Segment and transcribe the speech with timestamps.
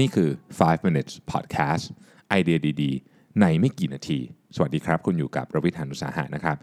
[0.00, 1.84] นี่คือ 5 minutes podcast
[2.28, 4.18] ไอเดียดีๆ ในไม่กี่นาที
[4.56, 6.56] สวัสดีครับ คุณอยู่กับประวิทยานุสาหะนะครับ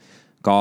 [0.48, 0.60] ก็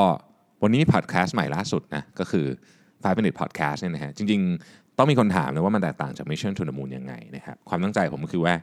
[0.62, 2.46] วันนี้มีพอดแคสต์ใหม่ล่าสุดนะ ก็คือ
[2.82, 8.54] 5 Minutes podcast เนี่ยนะฮะ จริงๆ ต้องมีคนถามเลยว่ามันแตกต่างจาก Mission to the Moon ยังไงนะครับ ความตั้งใจผมก็คือว่า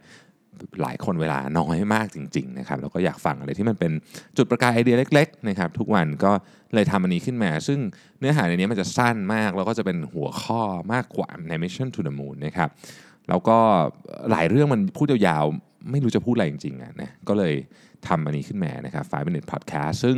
[0.82, 3.91] หลายคนเวลาน้อยมากจริงๆนะครับแล้วก็อยากฟังอะไรที่มันเป็น
[4.38, 6.32] จุดประกายไอเดียเล็กๆนะครับทุกวันก็
[6.73, 7.80] เลยทำอันนี้ขึ้นมา ซึ่ง
[8.20, 10.61] เนื้อหาในนี้มันจะสั้นมาก แล้วก็จะเป็นหัวข้อ
[10.94, 12.70] มากกว่าใน Mission to the Moon นะครับ
[13.30, 13.58] แล้วก็
[14.32, 17.54] หลายเรื่องมันพูดยาวๆ ไม่รู้จะพูดอะไรจริงๆนะก็เลย
[18.08, 20.16] ทำอันนี้ขึ้นมานะครับ5 minute podcast ซึ่ง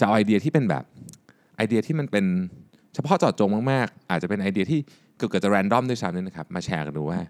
[0.00, 0.84] จะเอาไอเดียที่เป็นแบบ
[1.56, 2.24] ไอเดียที่มันเป็น
[2.94, 4.80] เฉพาะเจาะจงมากๆ อาจจะเป็นไอเดียที่
[5.16, 7.20] เกือบจะ random ด้วยซ้ำนี่นะครับ มาแชร์กันดูว่า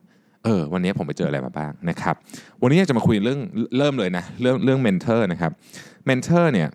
[0.45, 2.15] เออวันนี้ผมไปเจออะไรมาบ้างนะครับ
[2.63, 3.41] วันนี้จะมาคุยเรื่อง
[3.79, 5.53] เริ่มเลยนะเรื่องเรื่อง mentor นะครับ
[6.07, 6.69] mentor เนี่ย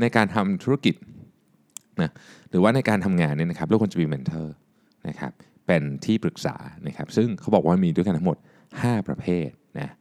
[0.00, 0.94] ในการทำธุรกิจ
[2.02, 2.10] นะ
[2.50, 4.54] หรือว่าในการทำงานเนี่ยนะครับเราควรจะมีเมนเทอร์
[5.08, 5.32] นะครับ
[5.66, 8.36] เป็นที่ปรึกษานะครับซึ่งเขาบอกว่ามีด้วยกันทั้งหมด
[8.72, 9.94] 5 ประเภทนะ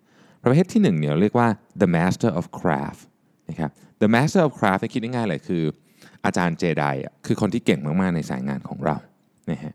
[0.44, 1.48] ประเภทที่1เนี่ยเรียกว่า
[1.82, 3.02] the master of craft
[3.50, 5.64] นะครับ the master of craft คิดง่ายๆเลยคือ
[6.26, 6.84] อาจารย์เจได
[7.26, 8.98] คือคนที่เก่งมากๆในสายงานของเรา
[9.52, 9.74] นะฮะ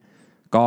[0.57, 0.67] ก็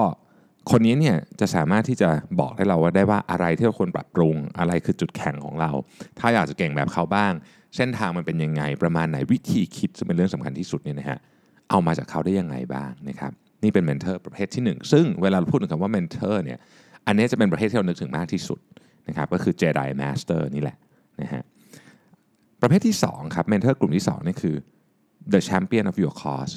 [0.72, 5.72] คนนี้เนี่ยจะสามารถที่จะบอกให้เราว่าได้ว่าอะไรที่เราควรปรับปรุง อะไรคือจุดแข็งของเรา
[6.20, 7.34] ถ้าอยากจะเก่งแบบเขาบ้าง
[7.76, 11.20] เส้นทางมันเป็นยังไง ประมาณไหนวิธีคิดซึ่งเป็นเรื่องสำคัญที่สุดเนี่ยนะฮะ
[11.70, 13.32] เอามาจากเขาได้ยังไงบ้างนะครับ
[13.64, 16.60] นี่เป็น mentor ประเภทที่ 1 ซึ่งเวลาเราพูดถึงคำว่า mentor เนี่ย
[17.08, 18.60] อันนี้จะเป็นประเภทที่เรานึกถึงมากที่สุด
[19.08, 20.78] นะครับก็คือ Jedi Master นี่แหละ
[21.22, 21.44] นะฮะ
[22.62, 24.56] ประเภทที่2ครับ mentor กลุ่มที่2นี่คือ
[25.34, 26.54] the champion of your cause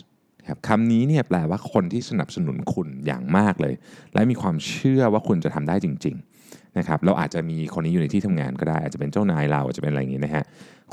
[0.48, 3.74] ครับคำนี้เนี่ยแปลว่าคนที่สนับสนุนคุณอย่างมากเลย
[4.14, 10.44] และมีความเชื่อว่าคุณจะทำได้จริงๆนะครับเราอาจจะมีคนนี้อยู่ในที่ทำงานก็ได้ อาจจะเป็นเจ้านายเราอาจจะเป็นอะไรอย่างนี้นะฮะ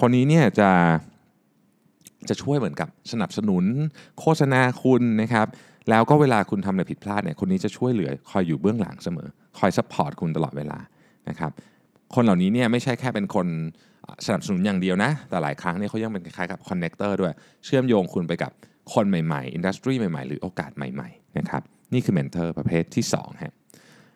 [0.01, 0.69] คนนี้เนี่ยจะ
[2.29, 3.63] จะช่วยเหมือนกับสนับสนุน
[4.19, 5.47] โฆษณาคุณนะครับ
[5.89, 9.27] แล้วก็เวลาคุณทำอะไรผิดพลาดเนี่ยคนนี้จะช่วยเหลือคอยอยู่เบื้องหลังเสมอ
[9.59, 10.79] คอย support คุณตลอดเวลา
[11.29, 11.51] นะครับ
[12.15, 13.47] คนเหล่านี้เนี่ยไม่ใช่แค่เป็นคน
[14.25, 17.33] สนับสนุนอย่างเดียวนะ แต่หลายครั้งเนี่ยเขายังเป็นคล้ายกับ connector ด้วย
[17.65, 18.51] เชื่อมโยงคุณไปกับ
[18.93, 21.61] คนใหม่ๆ industry ใหม่ๆ หรือโอกาสใหม่ๆนะครับ
[21.93, 23.53] นี่คือ mentor ประเภทที่2ฮะ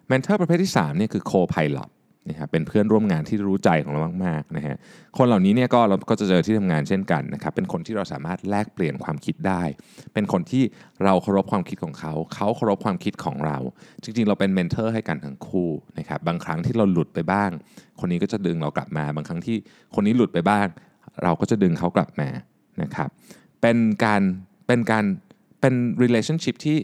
[0.07, 1.85] mentor ประเภทที่3เนี่ยคือ co-pilot
[2.29, 4.75] นะครับเป็นเพื่อนร่วมงานที่รู้ใจของเรามากๆนะฮะ
[5.17, 9.63] คนเหล่านี้เนี่ยก็เราก็จะเจอที่ทำงานเช่นกันนะครับเป็นคนที่เราสามารถแลกเปลี่ยนความคิดได้
[10.13, 10.63] เป็นคนที่
[11.03, 13.57] เราเคารพความคิดของเขา เขาเคารพความคิดของเรา
[14.03, 17.49] จริงๆ เราเป็น mentor ให้กันทั้งคู่นะครับบางครั้งที่เราหลุดไปบ้าง
[17.99, 19.57] คนนี้ก็จะดึงเรากลับมา บางครั้งที่
[19.95, 20.67] คนนี้หลุดไปบ้าง
[21.23, 22.29] เราก็จะดึงเขากลับมา
[22.81, 23.09] นะครับ
[23.61, 24.21] เป็นการ
[24.67, 25.05] เป็นการ
[25.61, 25.73] เป็น
[26.03, 26.77] relationship ที่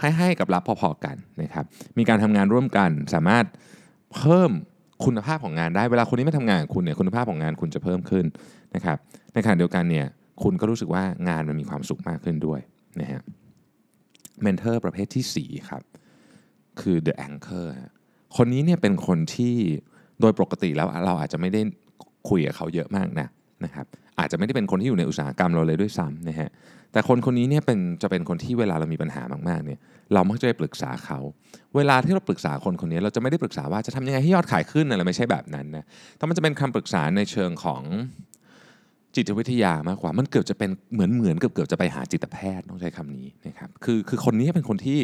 [0.00, 1.64] ให้ให้กับรับพอๆกันนะครับ
[1.98, 3.44] มีการทำงานร่วมกันสามารถ
[4.14, 4.50] เพิ่ม
[5.04, 8.24] คุณภาพของงานได้เวลาคนนี้ไม่ทำงานคุณเนี่ยคุณภาพของงานคุณจะเพิ่มขึ้น
[8.74, 8.96] นะครับ
[9.34, 10.06] ในขณะเดียวกันเนี่ย
[10.42, 12.60] คุณก็รู้สึกว่างานมันมีความสุขมากขึ้นด้วย
[13.00, 13.22] นะฮะ
[14.42, 15.82] เมนเทอร์ประเภทที่ 4 ครับ
[16.80, 17.68] คือ the anchor
[18.36, 19.54] คนนี้เนี่ยเป็นคนที่
[20.20, 21.60] โดยปกติแล้วเราอาจจะไม่ได้
[22.28, 23.28] คุยกับเขาเยอะมากนะ
[23.64, 23.86] นะครับ
[24.18, 26.50] อาจจะไม่ได้เป็นคนที่อยู่ในอุตสาหกรรมเราเลยด้วยซ้ำนะฮะ
[26.92, 29.78] แต่คนคนนี้เนี่ยเป็นจะเป็นคนที่เวลาเรามีปัญหามากๆเนี่ย
[30.12, 31.18] เรามักจะไปปรึกษาเขา
[31.76, 35.84] เวลาที่เราปรึกษาคนคนนี้เราจะไม่ได้ปรึกษาว่าจะทำยังไงให้ยอดขายขึ้นอะไรไม่ใช่แบบนั้นนะ
[36.16, 37.82] แต่มันจะเป็นคำปรึกษาในเชิงของ
[39.16, 44.98] จิตวิทยามากกว่ามันเกือบจะเป็นเหมือนเหมือนเกือบเกือบจะไปหาจิตแพทย์ต้องใช้คำนี้นะครับคือคือคนนี้เป็นคนที่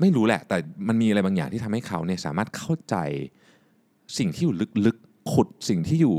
[0.00, 0.56] ไม่รู้แหละ แต่
[0.88, 2.96] มันมีอะไรบางอย่างที่ทำให้เขาเนี่ยสามารถเข้าใจ
[4.18, 4.54] สิ่งที่อยู่
[4.86, 6.16] ลึกๆขุดสิ่งที่อยู่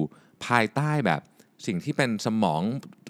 [0.48, 1.22] ภายใต้แบบ
[1.66, 2.62] สิ่งที่เป็นสมอง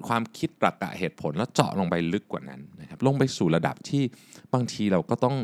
[0.07, 4.03] ความคิดตรรกะเหตุผล แล้วเจาะลงไปลึกกว่านั้นนะครับลงไปสู่ระดับที่
[4.53, 5.35] บางทีเราก็ต้อง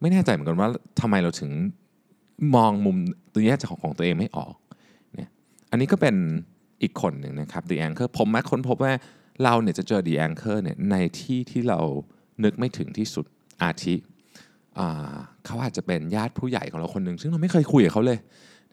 [0.00, 0.68] ไม่แน่ใจเหมือนกันว่า
[1.00, 1.50] ทำไมเราถึง
[2.54, 2.96] มองมุม
[3.32, 4.54] ตัวแยกของของตัวเองไม่ออก
[5.14, 5.30] เนี่ย
[5.70, 6.16] อันนี้ก็เป็น
[6.82, 8.92] อีกคนหนึ่งนะครับ The Anchor ผมมาค้นพบว่า
[9.42, 11.80] เราเนี่ยจะเจอ The Anchor เนี่ยในที่ที่เรา
[12.44, 13.26] นึกไม่ถึงที่สุด
[13.62, 13.94] อาทิ
[15.56, 18.18] เขาอาจจะเป็นญาติผู้ใหญ่ของเราคนหนึ่งซึ่งเราไม่เคยคุยกับเขาเลย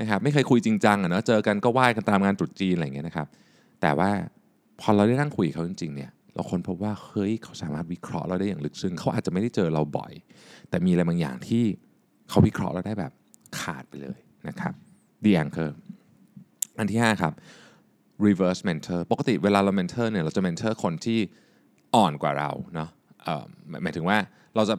[0.01, 3.27] นะครับไม่เคยคุยจริงจังอะเนาะเจอกันก็ไหว้กันตามงานตรุษจีนอะไรอย่างเงี้ยนะครับ
[3.81, 4.09] แต่ว่า
[4.81, 10.13] พอเราได้นั่งคุยกับเขาจริงๆเนี่ยเราค้นพบว่าเฮ้ยเขาสามารถวิเคราะห์เราได้อย่างลึกซึ้งเขาอาจจะไม่ได้เจอเราบ่อย
[10.69, 11.63] แต่มีอะไรบางอย่างที่
[12.29, 13.11] เขาวิเคราะห์เราได้แบบ
[13.59, 14.73] ขาดไปเลยนะครับ
[15.23, 15.69] The Anchor
[16.77, 17.33] อันที่ 5 ครับ
[18.25, 21.19] reverse mentor ปกติเวลาเรา mentor เนี่ยเราจะ mentor คนที่
[21.95, 22.89] อ่อนกว่าเราเนาะ
[23.83, 24.17] หมายถึงว่า
[24.55, 24.75] เราจะ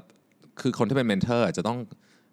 [0.60, 1.78] คือคนที่เป็น mentor จะต้อง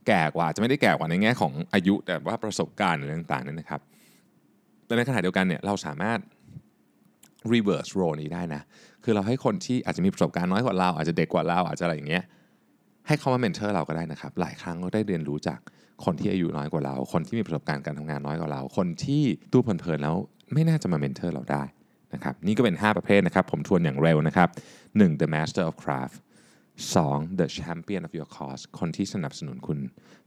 [0.07, 3.81] แก่กว่าจะไม่ได้แก่กว่าในแง่ของอายุแต่ว่าประสบการณ์อะไรต่างๆนี่นะครับ
[4.85, 6.19] แต่ในขณะเดียวกันเนี่ยเราสามารถ
[7.53, 8.61] reverse role นี้ได้นะ
[9.03, 12.23] คือเราให้คนที่อาจจะมีประสบการณ์น้อยกว่าเรา อาจจะเด็กกว่าเราอาจจะอะไรอย่างเงี้ย
[13.07, 15.59] ให้เขามาเมนเทอร์เราก็ได้นะครับ หลายครั้งก็ได้เรียนรู้จาก
[16.05, 19.21] คนที่อายุน้อยกว่าเรา คนที่มีประสบการณ์การทำงานน้อยกว่าเรา คนที่
[19.53, 20.15] ดูเพลินๆแล้ว
[20.53, 21.63] ไม่น่าจะมาเมนเทอร์เราได้
[22.13, 24.49] นะครับ นี่ก็เป็น 5 ประเภทนะครับ ผมทวนอย่างเร็วนะครับ
[24.89, 25.21] 1.
[25.21, 26.15] the master of craft
[26.77, 27.39] 2.
[27.39, 29.79] the champion of your cause คนที่สนับสนุนคุณ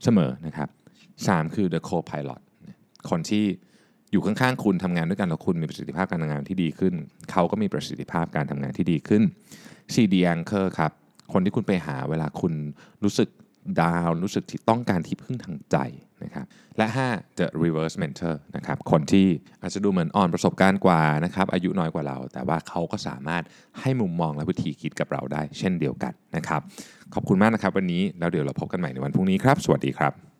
[0.03, 0.69] เสมอนะครับ
[1.17, 2.41] 3คือ the co-pilot
[3.09, 3.45] คนที่
[4.11, 6.93] อยู่ข้างๆคุณทำงานด้วยกันแล้วคุณมีประสิทธิภาพการทำงานที่ดีขึ้น
[7.31, 9.23] เขาก็มีประสิทธิภาพการทำงานที่ดีขึ้น
[9.63, 10.91] 4 the anchor ครับ
[11.33, 12.53] คนที่คุณไปหาเวลาคุณ
[13.03, 13.29] รู้สึก
[13.81, 15.77] ดาวรู้สึกที่ต้องการที่พึ่งทางใจ
[16.23, 16.45] นะครับ
[16.77, 19.27] และ 5 the reverse mentor นะครับคนที่
[19.61, 23.43] อาจจะดูเหมือนอ่อนประสบการณ์กว่านะครับอายุน้อยกว่าเรา แต่ว่าเขาก็สามารถ
[23.79, 26.61] ให้มุมมองและวิธีคิดกับเราได้ เช่นเดียวกันนะครับ
[27.13, 30.34] ขอบคุณมากนะครับวันนี้แล้วเดี๋ยวเราพบกันใหม่ในวันพรุ่งนี้ครับ สวัสดีครับ